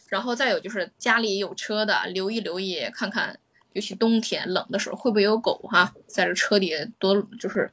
[0.08, 3.38] 然后再有就是家里有车的，留意留意看看，
[3.72, 7.70] 尤其冬天冷的时候会不会有狗哈，在这车里躲就是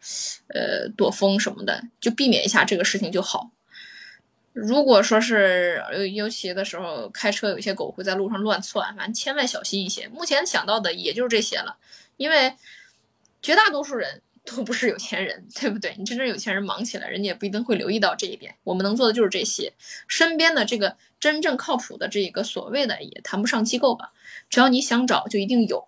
[0.47, 3.51] 呃躲风什么的，就避免一下这个事情就好。
[4.53, 10.07] 如果说是呃，尤其的时候开车，有些狗会在路上乱窜，反正千万小心一些。
[10.09, 11.77] 目前想到的也就是这些了，
[12.17, 12.53] 因为
[13.41, 15.95] 绝大多数人 都不是有钱人，对不对？
[15.97, 18.55] 你真正有钱人忙起来，人家也不一定会留意到这一点。
[18.63, 19.71] 我们能做的就是这些，
[20.07, 24.11] 身边的这个真正靠谱的这个所谓的也谈不上机构吧，
[24.49, 25.87] 只要你想找，就一定有。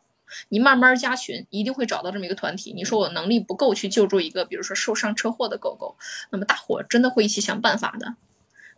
[0.50, 2.74] 你慢慢加群，一定会找到这么一个团体。
[2.74, 5.96] 你说我能力不够去救助一个，比如说受伤车祸的狗狗，
[6.32, 8.16] 那么大伙真的会一起想办法的。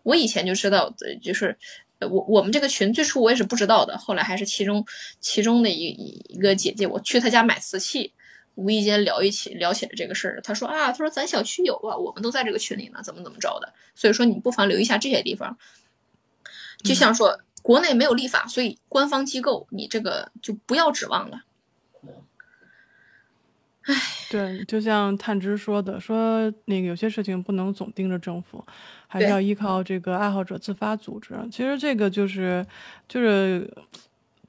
[0.06, 1.58] 我以前就知道，就是
[2.00, 4.86] 我我们这个群最初我也是不知道的，后来还是其中
[5.20, 5.88] 其中的一
[6.30, 8.14] 一个姐姐，我去她家买瓷器，
[8.54, 10.40] 无意间聊一起聊起了这个事儿。
[10.44, 13.74] 她说啊，她说咱小区有啊，我们都在这个群里呢，怎么怎么着的。
[13.96, 15.58] 所以说你不妨留意一下这些地方。
[16.84, 21.42] 就像说国内没有立法，所以官方机构你这个就不要指望了。
[23.86, 23.94] 唉，
[24.32, 28.64] 对，就像探知说的，说那个有些事情不能总盯着政府。
[29.08, 31.34] 还是要依靠这个爱好者自发组织。
[31.50, 32.66] 其实这个就是，
[33.08, 33.72] 就是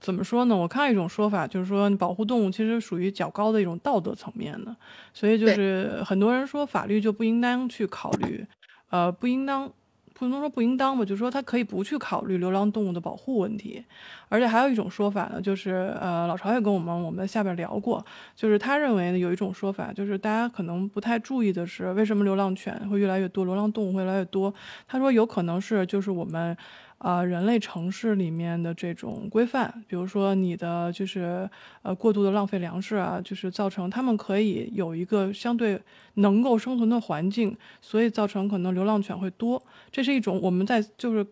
[0.01, 0.57] 怎么说呢？
[0.57, 4.75] 我看到一种说法，就是说保护动物其实属于较高的一种道德层面的，
[5.13, 8.45] 所以就是很多人说法律就不应当去考虑，
[8.91, 9.71] 呃，不应当。
[10.19, 13.85] 不能说不应当吧，就说他可以不去考虑流浪动物的保护问题，
[14.31, 18.03] 而且还有一种说法呢，就是呃，老巢也跟我们我们下边聊过，
[18.35, 24.53] 就是他认为呢有一种说法，就是大家可能不太注意的是，为什么流浪犬会越来越多，流浪动物会越来越多？
[24.89, 26.57] 他说有可能是就是我们。
[26.99, 31.49] 啊，人类城市里面的这种规范，比如说你的就是
[31.83, 35.79] 呃过度的浪费粮食啊，就是造成他们可以有一个相对
[36.15, 39.63] 能够生存的环境，所以造成可能流浪犬会多。
[39.93, 41.25] 这是一种我们在就是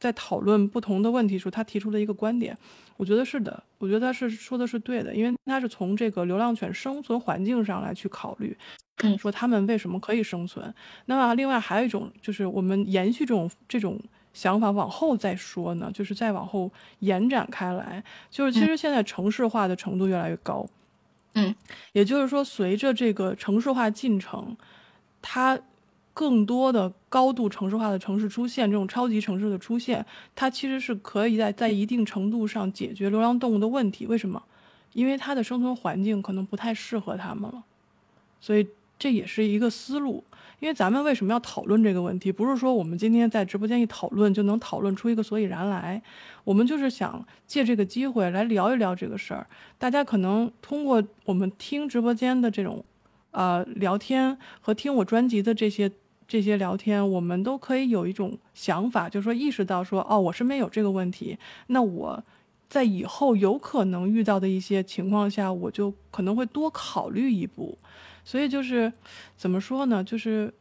[0.00, 2.56] 在讨论不同的问题时候，他提出的一个观点。
[2.96, 8.56] 我觉得是的，我觉得他是说的是对的，因为他是从这个流浪犬生存环境上来去考虑，
[9.18, 10.74] 说他们为什么可以生存。
[11.06, 14.00] 那么另外还有一种就是我们延续这种这种。
[14.32, 20.66] 想法往后再说呢，就是再往后延展开来，就是其实现在城市化的程度越来越高，
[21.34, 21.54] 嗯，
[21.92, 24.56] 也就是说，随着这个城市化进程，
[25.20, 25.58] 它
[26.14, 34.06] 更多的高度城市化的城市出现，这种超级城市的出现，它其实是可以在在一定程度上解决流浪动物的问题。
[34.06, 34.42] 为什么？
[34.92, 37.64] 因为它的生存环境可能不太适合它们了，
[38.42, 38.68] 所以
[38.98, 40.22] 这也是一个思路。
[40.62, 42.30] 因为咱们为什么要讨论这个问题？
[42.30, 46.00] 不是说我们今天在直播间一讨论就能讨论出一个所以然来，
[46.44, 49.44] 我们就是想借这个机会来聊一聊这个事儿。
[49.76, 52.84] 大家可能通过我们听直播间的这种，
[53.32, 55.90] 呃，聊天和听我专辑的这些
[56.28, 62.22] 这些聊天，我们都可以有一种想法，就是说意识到说，哦，我身边有这个问题，那我。
[62.68, 67.76] 在以后有可能遇到的一些情况下，我就可能会多考虑一步。
[68.24, 68.92] 所以就是
[69.36, 70.02] 怎么说呢？
[70.04, 70.52] 就是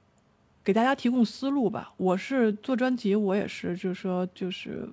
[0.63, 1.93] 给大家提供思路吧。
[1.97, 4.89] 我是做专辑，我也是，就是说，就是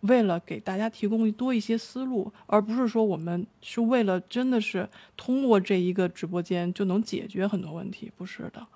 [0.00, 8.66] 为了给大家提供多一些思路，而不是说我们是为了真的是通过这一个直播间就能解决很多问题，不是的。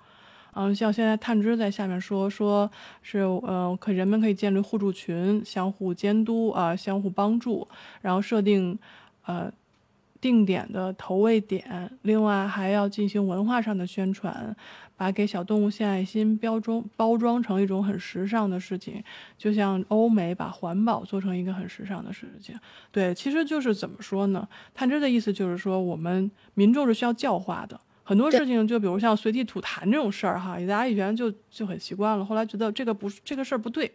[0.53, 2.69] 嗯，像现在探知在下面说，说
[3.01, 7.67] 是呃，可人们可以建立互助群，相互监督啊，相互帮助，
[8.01, 8.79] 然后设定
[9.25, 9.51] 呃。
[10.21, 14.55] 定点的投喂点，另外还要进行文化上的宣传，
[14.95, 19.03] 把给小动物献爱心标装包装成一种很时尚的事情，
[19.35, 22.55] 就像欧美把环保做成一个很时尚的事情。
[22.91, 24.47] 对，其实就是怎么说呢？
[24.75, 33.91] 探知的意思就是说，我们民众是需要教化的，很多事情就比如像随地吐痰这种事儿哈，大家以前就就很习惯了，后来觉得这个不这个事儿不对，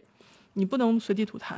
[0.53, 1.55] 你不能随地吐痰。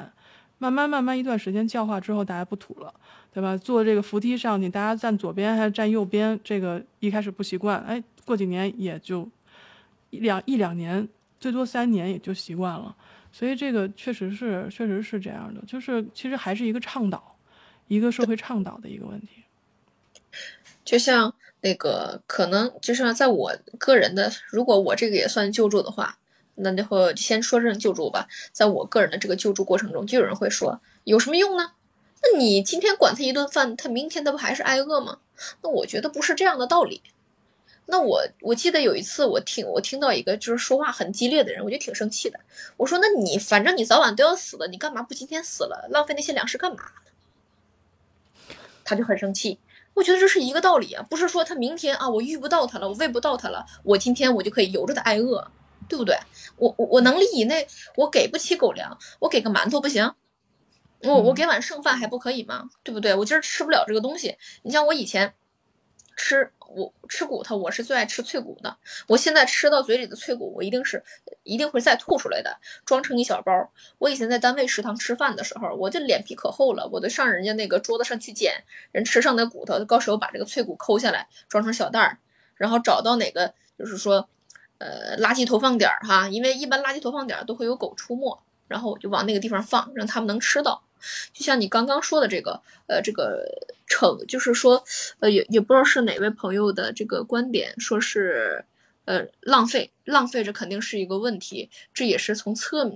[0.60, 2.93] 慢慢慢慢一段时间教化之后，大家不吐了，
[3.34, 3.56] 对吧？
[3.58, 6.38] 坐这个扶梯上去，大家站左边还是站右边？
[6.43, 9.28] 这个一开始不习惯，哎，过几年也就
[10.10, 11.08] 一两一两年，
[11.39, 12.93] 最多三年也就习惯了。
[13.32, 17.38] 所以这个确实是确实是这样的，就是其实还是一个倡导，
[17.88, 19.43] 一个社会倡导的一个问题。
[20.84, 26.17] 就像那个可能，就像在我个人的，如果我这个也算救助的话。
[26.62, 31.72] 那就会先说这种救助吧，在我个人的这个救助过程中，就有人会说有什么用呢？
[32.22, 35.19] 那你今天管他一顿饭，他明天他不还是挨饿吗？
[35.62, 37.02] 那我觉得不是这样的道理。
[37.86, 42.39] 那我我记得有一次我听我听到一个就是说话很激烈的人，我就挺生气的。
[42.78, 46.84] 我说那你反正你早晚都要死的，你干嘛不今天死了，浪费那些粮食干嘛？
[48.84, 49.60] 他就很生气。
[49.95, 55.50] 我觉得这是一个道理啊，不是说他明天啊我遇不到他了，我喂不到他了，我今天我就可以由着他挨饿。
[55.89, 56.15] 对不对？
[56.56, 60.13] 我我我能力以内，我给不起狗粮，我给个馒头不行？
[61.02, 62.69] 我我给碗剩饭还不可以吗？
[62.84, 63.15] 对不对？
[63.15, 64.38] 我今儿吃不了这个东西。
[64.63, 65.34] 你像我以前
[66.15, 68.78] 吃我吃骨头，我是最爱吃脆骨的。
[69.08, 71.02] 我现在吃到嘴里的脆骨，我一定是
[71.43, 73.71] 一定会再吐出来的，装成一小包。
[73.97, 82.19] 我以前在单位食堂吃饭的时候，我这脸皮可厚了，我都上人家那个桌子上去捡人吃剩的骨头，到时候把这个脆骨抠下来，装成小袋儿，
[82.56, 84.30] 然后找到哪个就是说。
[84.80, 90.82] 呃，垃圾投放点儿哈，因为一般垃圾投放点儿都会有狗出没，然后我就往那个地方放，让他们能吃到。
[91.32, 93.46] 就像你刚刚说的这个，呃，这个
[93.88, 94.84] 成，就是说，
[95.20, 98.65] 呃，也也不知道是哪位朋友的这个观点，说是。
[99.10, 102.91] 呃，浪费，浪费，这肯定是一个问题，这也是从侧，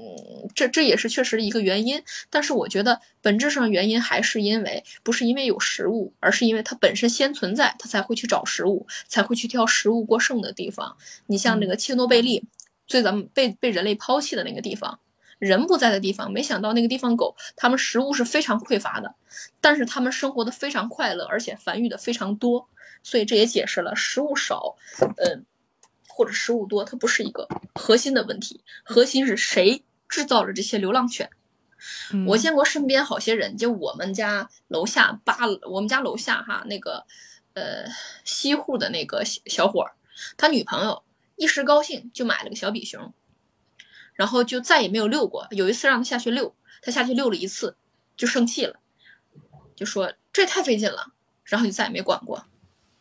[0.53, 2.03] 这这也是确实一个原因。
[2.29, 10.95] 但是我觉得本质上原因还是因为不是因为有食物，而是因为它本身先存在，它才会去找食物，才会去挑食物过剩的地方。
[11.25, 12.43] 你像那个切诺贝利，
[12.85, 14.99] 最咱们被被人类抛弃的那个地方，
[15.39, 19.15] 人不在的地方，没想到那个地方狗，它们食物是非常匮乏的，
[19.59, 22.69] 但是它们生活的非常快乐，而且繁育的非常多，
[23.01, 24.75] 所以这也解释了食物少，
[25.17, 25.43] 嗯。
[26.15, 31.31] 或者食物多，它不是一个核心的问题，核心是谁制造了这些流浪犬？
[32.27, 35.35] 我见过身边好些人，就我们家楼下八，
[35.69, 37.07] 我们家楼下哈那个，
[37.55, 37.85] 呃
[38.23, 39.95] 西户的那个小伙儿，
[40.37, 41.01] 他女朋友
[41.35, 43.11] 一时高兴就买了个小比熊，
[44.13, 45.47] 然后就再也没有遛过。
[45.49, 47.75] 有一次让他下去遛，他下去遛了一次
[48.15, 48.75] 就生气了，
[49.75, 51.11] 就说这太费劲了，
[51.43, 52.45] 然后就再也没管过，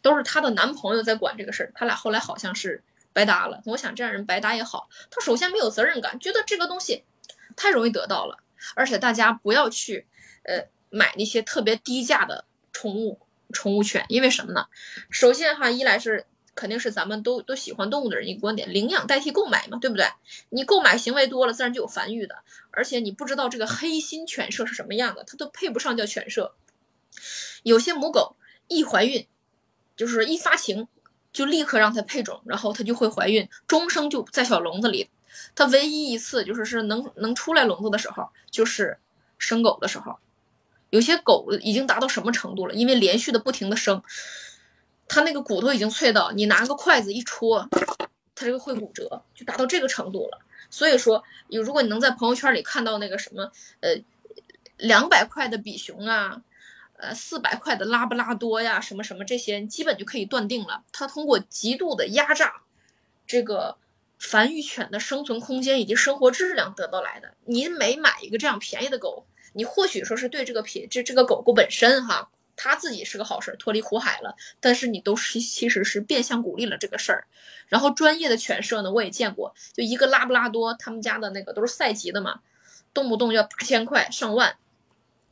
[0.00, 1.72] 都是她的男朋友在管这个事儿。
[1.74, 2.82] 他俩后来好像是。
[3.12, 4.88] 白搭了，我想这样人白搭也好。
[5.10, 7.04] 他首先没有责任感，觉得这个东西
[7.56, 8.38] 太容易得到了，
[8.74, 10.06] 而且大家不要去
[10.44, 13.20] 呃买那些特别低价的宠物
[13.52, 14.66] 宠物犬，因为什么呢？
[15.10, 20.06] 首先哈，一来是肯定是咱们都都喜欢动物的人一个观点，领养代替购买嘛，对不对？
[20.48, 22.36] 你购买行为多了，自然就有繁育的，
[22.70, 26.54] 而且你不知道这个黑心犬舍是什么样的，它都配不上叫犬舍。
[27.62, 28.36] 有些母狗
[28.68, 29.26] 一怀孕，
[29.96, 30.88] 就是一发情。
[31.32, 35.08] 就立刻让它配种，然后它就会怀孕，终生就在小笼子里。
[35.54, 38.98] 它唯一一次就是是能能出来笼子的时候，就是
[39.38, 40.18] 生狗的时候。
[40.90, 42.74] 有些狗已经达到什么程度了？
[42.74, 44.02] 因为连续的不停的生，
[45.08, 47.66] 它那个骨头已经脆到你拿个筷子一戳，
[48.34, 50.38] 它这个会骨折，就达到这个程度了。
[50.68, 53.96] 所以说，有如果你能在朋友圈里看到那个什么呃
[54.76, 56.42] 两百块的比熊啊。
[57.02, 62.62] 呃，四百块的拉布拉多呀，什么什么这些，基本就可以断定了，它通过极度的压榨，
[63.26, 63.76] 这个
[64.20, 67.34] 繁育犬的生存空间以及生活质量得到来的。
[67.44, 77.26] 您每买一个这样便宜的狗，你或许说是对这个品这这个狗狗本身哈，它自己是个好事儿，脱离苦海了，但是你都是其实是变相鼓励了这个事儿。
[77.66, 82.42] 然后专业的犬舍呢，我也见过，就一个拉布拉多，他们家的那个都是赛级的嘛，
[82.94, 84.56] 动不动要八千块上万。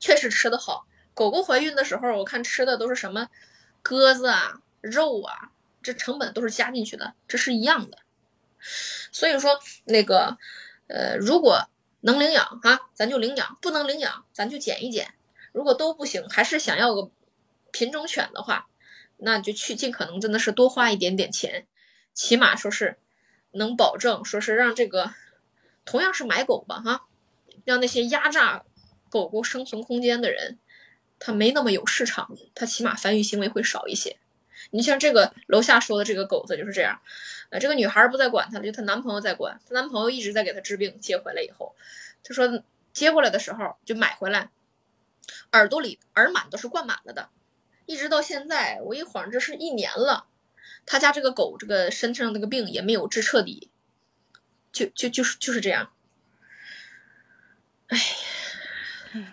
[0.01, 0.87] 确实吃的好。
[1.21, 3.29] 狗狗怀孕的时候，我看吃的都是什么
[3.83, 5.51] 鸽子啊、肉啊，
[5.83, 7.99] 这成本都是加进去的，这是一样的。
[9.13, 10.39] 所以说那个，
[10.87, 11.69] 呃，如果
[12.01, 15.13] 能领养啊，咱就领养；不能领养，咱就捡一捡。
[15.53, 17.11] 如果都不行，还是想要个
[17.71, 18.69] 品种犬的话，
[19.19, 21.67] 那就去尽可能真的是多花一点点钱，
[22.15, 22.97] 起码说是
[23.51, 25.13] 能保证，说是让这个
[25.85, 27.05] 同样是买狗吧哈，
[27.67, 28.65] 让那些压榨
[29.11, 30.59] 狗狗生存空间的人，
[31.21, 34.17] 他没那么有市场，他起码繁育行为会少一些。
[34.73, 37.01] 你像这个楼下说的这个狗子就是这样，
[37.51, 41.75] 呃，这个女孩不再管它了，就她男朋友在管，她男朋友一直在给她治病，接回来以后，
[42.23, 42.63] 她说
[42.93, 44.51] 接过来的时候就买回来，
[45.53, 47.31] 耳朵里耳螨都是灌满了的，
[47.87, 50.27] 一直到现在，我一晃这是一年了，
[50.87, 53.71] 他家这个狗这个身上这个病也没有治彻底，
[54.73, 55.93] 就就就是就是这样，
[57.89, 58.05] 哎呀。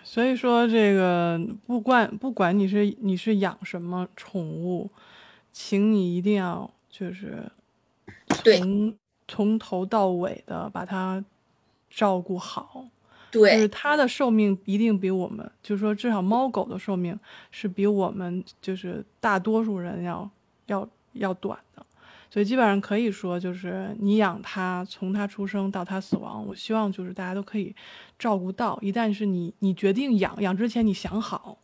[0.02, 4.90] 所以说，这个不管不管你是你是养什么宠物，
[5.52, 7.50] 请你一定要就是
[8.28, 8.94] 从
[9.26, 11.24] 从头到尾的把它
[11.90, 12.84] 照顾好。
[13.30, 17.18] 对，就是它的寿命一定比我们，就是说至少猫狗的寿命
[17.50, 20.28] 是比我们就是大多数人要
[20.66, 21.84] 要要短的。
[22.30, 27.74] 所以基本上可以说，就是你养它，从它出生到它死亡，我希望就是大家都可以
[28.18, 28.78] 照顾到。
[28.82, 31.58] 一旦是你你决定养养之前，你想好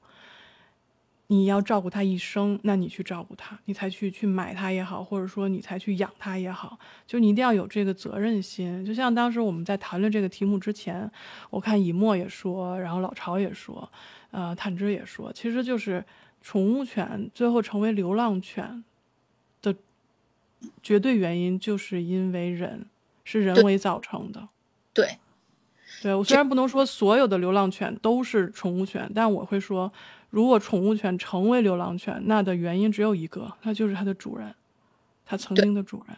[1.27, 8.85] 你要照顾它一生，那你去照顾它，你才去去买它也好，或者说你才去养它也好，就你一定要有这个责任心。
[8.85, 11.11] 就像当时我们在谈论这个题目之前，
[11.51, 13.91] 我看以沫也说，然后老巢也说，
[14.31, 16.05] 呃，探之也说，其实就是
[16.41, 18.83] 宠物犬最后成为流浪犬。
[20.83, 22.87] 绝对原因就是因为人
[23.25, 24.49] 是人为造成的，
[24.93, 25.19] 对，
[26.03, 29.93] 对我虽然不能说所有的流浪犬都是宠物犬，但我会说，
[30.31, 34.55] 如果宠物犬成为流浪犬，那的原因只有一个，那就是它的主人，
[35.25, 36.17] 它曾经的主人。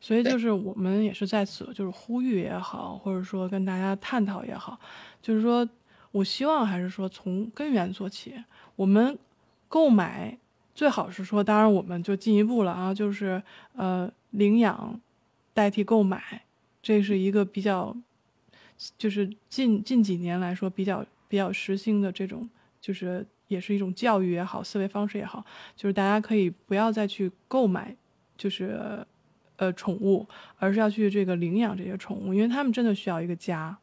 [0.00, 4.78] 所以就是我们也是在此就是呼吁也好，或者说跟大家探讨也好，
[5.20, 5.68] 就是说
[6.12, 8.34] 我希望还是说从根源做起，
[8.76, 9.18] 我们
[9.68, 10.38] 购买。
[10.76, 13.42] 最好是说，当然我们就进一步了啊，就是
[13.76, 15.00] 呃领养
[15.54, 16.42] 代替购买，
[16.82, 17.96] 这是一个比较，
[18.98, 22.46] 就是近近几年来说比较比较实行的这种，
[22.78, 25.42] 就是也是一种教育也好，思维方式也好，
[25.74, 27.96] 就是大家可以不要再去购买，
[28.36, 28.78] 就是
[29.56, 30.26] 呃宠物，
[30.58, 33.78] 而是要去这个领养这些宠物，因为他们真的需要一个家。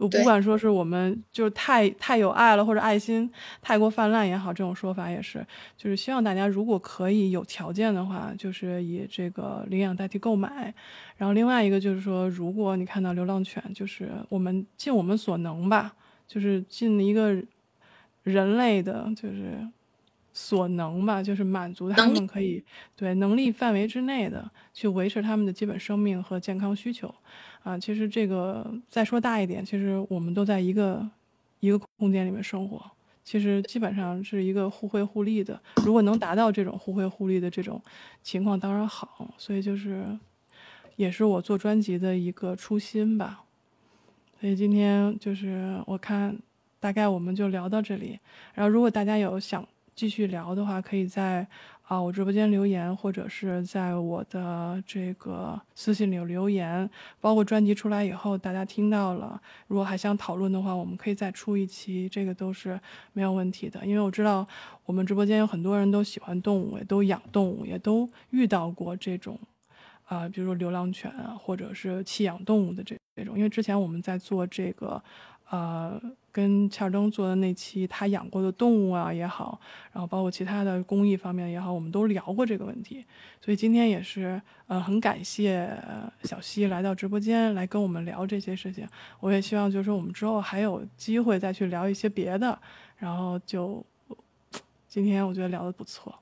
[0.00, 3.30] 我不管说是我们就是太太有爱了，或者爱心
[3.60, 5.46] 太过泛滥也好，这种说法也是，
[5.76, 10.74] 就是希望大家如果可以有条件的话，就是以这个领养代替购买。
[11.18, 15.94] 然后另外一个就是说，如果你看到流浪犬，就是我们尽我们所能吧，
[16.26, 17.36] 就是尽一个
[18.22, 19.58] 人类的，就是
[20.42, 22.64] 所能吧，就是满足他们可以
[22.96, 27.14] 对能力范围之内的去维持他们的基本生命和健康需求。
[27.62, 31.06] 啊，其实这个再说大一点，其实我们都在一个
[31.60, 32.80] 一个空间里面生活，
[33.22, 35.60] 其实基本上是一个互惠互利的。
[35.84, 37.78] 如果能达到这种互惠互利的这种
[38.22, 39.34] 情况，当然好。
[39.36, 40.06] 所以就是，
[40.96, 43.44] 也是我做专辑的一个初心吧。
[44.40, 46.34] 所以今天就是我看，
[46.80, 48.18] 大概我们就聊到这里。
[48.54, 49.68] 然后如果大家有想
[50.00, 51.46] 继续聊的话，可以在。
[51.90, 56.88] 啊，我直播间留言，或者是在我的这个私信里留言，
[57.20, 62.78] 包括专辑出来以后，大家听到了，如果还想讨论的话，我们可以再出一期，这个都是
[63.12, 63.84] 没有问题的。
[63.84, 64.46] 因为我知道
[64.86, 69.36] 我们直播间有很多人都喜欢动物，也都养动物，也都遇到过这种，
[70.04, 73.36] 啊，比如说流浪犬啊，或者是弃养动物的这这种。
[73.36, 75.02] 因为之前我们在做这个，
[75.50, 76.00] 呃。
[76.32, 79.60] 跟乔尔登做的那期，他养过的动物啊也好，
[79.92, 83.04] 然后包括其他的公益方面也好，我们都聊过这个问题。
[83.40, 85.70] 所以今天也是，呃，很感谢
[86.24, 88.86] 小溪来到直播间来跟我们聊这些事情。
[89.18, 92.58] 我也希望就是说我们之后还有机会再去聊一些别的。
[92.96, 93.84] 然后就
[94.88, 96.20] 今天我觉得聊的不错。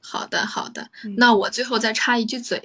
[0.00, 0.90] 好的，好的。
[1.16, 2.62] 那我最后再插一句嘴，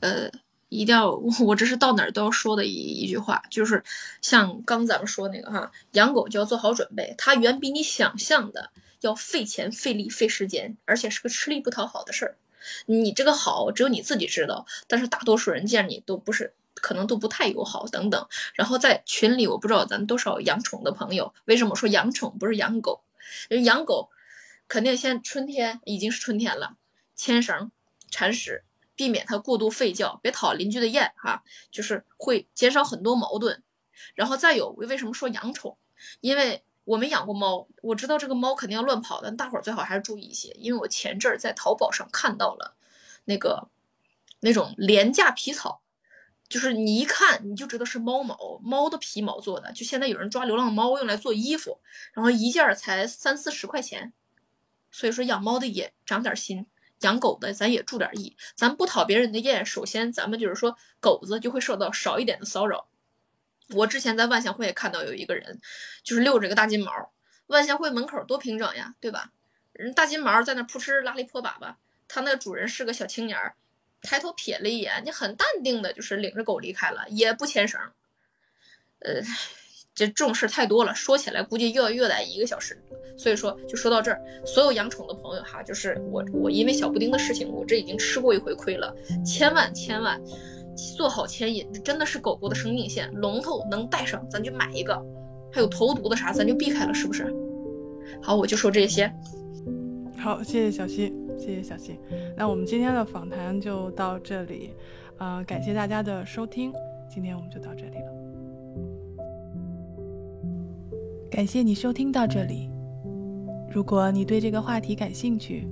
[0.00, 0.30] 呃。
[0.70, 1.10] 一定要，
[1.40, 3.84] 我这是到哪儿都要说的一一句话，就是
[4.22, 12.36] 像刚咱们说那个哈，养狗就要做好准备，它远比你想象的要费钱、费力、费时间，而且是个吃力不讨好的事儿。
[12.86, 18.28] 你这个好只有你自己知道，但是大多数人见你都不是，可能都不太友好等等。
[18.54, 23.02] 然后在群里，我不知道咱们多少养宠的朋友，为什么说养宠不是养狗？
[23.64, 24.10] 养狗
[24.68, 26.76] 肯定现春天已经是春天了，
[27.16, 27.72] 牵绳、
[28.08, 28.62] 铲屎。
[29.00, 33.62] 避免它过度吠叫，别讨邻居的厌哈，就是会减少很多矛盾。
[34.14, 35.78] 然后再有，为什么说养宠？
[36.20, 42.76] 因为我没养过猫，我知道这个猫肯定要乱跑，但大伙儿最好还是注意一些，因为我前阵儿在淘宝上看到了
[43.24, 43.70] 那个
[44.40, 45.80] 那种廉价皮草，
[46.46, 49.72] 就是你一看你就知道是猫毛，猫的皮毛做的。
[49.72, 51.80] 就现在有人抓流浪猫用来做衣服，
[52.12, 54.12] 然后一件儿才三四十块钱。
[54.90, 56.66] 所以说养猫的也长点心，
[57.00, 59.64] 养狗的咱也注点意，咱不讨别人的厌。
[59.64, 62.88] 首先咱们就是说狗子就会受到少一点的骚扰。
[63.70, 65.60] 我之前在万象汇看到有一个人，
[66.02, 67.12] 就是遛着个大金毛，
[67.46, 69.32] 万象汇门口多平整呀，对吧？
[69.72, 71.76] 人大金毛在那扑哧拉了一破粑粑，
[72.08, 73.54] 它那主人是个小青年儿，
[74.02, 77.80] 抬头瞥了一眼，就很淡定的，就是领着狗离开了，也不牵绳。
[78.98, 79.22] 呃，
[79.94, 82.80] 这这种事太多了，说起来估计又要又得一个小时。
[83.16, 90.20] 所以说，就说到这儿，所有养宠的朋友哈，就是我我因为小布丁的事情，我这已经吃过一回亏了，千万千万。
[90.96, 93.12] 做好牵引，真的是狗狗的生命线。
[93.12, 94.94] 龙头能带上，咱就买一个；
[95.52, 97.30] 还有投毒的啥，咱就避开了，是不是？
[98.22, 99.12] 好，我就说这些。
[100.16, 102.00] 好，谢谢小溪，谢谢小溪。
[102.34, 104.70] 那我们今天的访谈就到这里，
[105.18, 106.72] 呃，感谢大家的收听，
[107.12, 108.19] 今天我们就到这里了。
[111.30, 112.68] 感谢你收听到这里。
[113.72, 115.64] 如果你对这个话题感兴趣，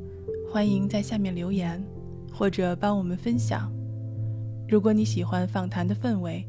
[0.49, 1.85] 欢迎在下面留言，
[2.33, 3.69] 或者帮我们分享。
[4.69, 6.47] 如果你喜欢访谈的氛围，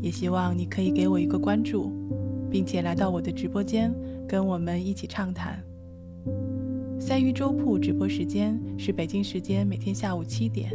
[0.00, 1.92] 也希望你可以给我一个关注，
[2.50, 3.94] 并且来到我的直播间
[4.26, 5.62] 跟我们一起畅谈。
[6.98, 10.72] 三鱼粥铺直播时间是北京时间每天下午七点，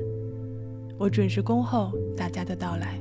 [0.99, 2.99] 我准时恭候大家的到来。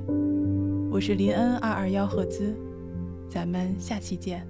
[0.90, 2.54] 我是林恩二二幺赫兹，
[3.28, 4.42] 咱们下期见。